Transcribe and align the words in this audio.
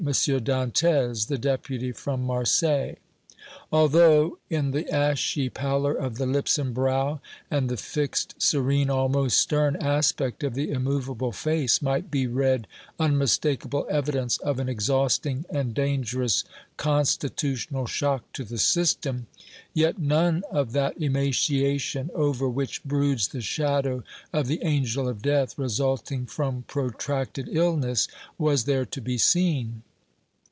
Dantès, 0.01 1.27
the 1.27 1.37
Deputy 1.37 1.91
from 1.91 2.23
Marseilles. 2.23 2.97
Although, 3.71 4.39
in 4.49 4.71
the 4.71 4.89
ashy 4.91 5.47
pallor 5.47 5.93
of 5.93 6.17
the 6.17 6.25
lips 6.25 6.57
and 6.57 6.73
brow, 6.73 7.21
and 7.51 7.69
the 7.69 7.77
fixed, 7.77 8.33
serene, 8.41 8.89
almost 8.89 9.37
stern 9.37 9.75
aspect 9.75 10.43
of 10.43 10.55
the 10.55 10.71
immovable 10.71 11.31
face, 11.31 11.83
might 11.83 12.09
be 12.09 12.25
read 12.25 12.65
unmistakable 12.99 13.85
evidence 13.91 14.39
of 14.39 14.57
an 14.57 14.67
exhausting 14.67 15.45
and 15.51 15.75
dangerous 15.75 16.45
constitutional 16.77 17.85
shock 17.85 18.23
to 18.33 18.43
the 18.43 18.57
system, 18.57 19.27
yet 19.71 19.99
none 19.99 20.43
of 20.49 20.71
that 20.71 20.99
emaciation, 20.99 22.09
over 22.15 22.49
which 22.49 22.83
broods 22.83 23.27
the 23.27 23.39
shadow 23.39 24.03
of 24.33 24.47
the 24.47 24.63
angel 24.63 25.07
of 25.07 25.21
death, 25.21 25.59
resulting 25.59 26.25
from 26.25 26.63
protracted 26.63 27.47
illness, 27.51 28.07
was 28.39 28.63
there 28.63 28.85
to 28.85 28.99
be 28.99 29.19
seen. 29.19 29.83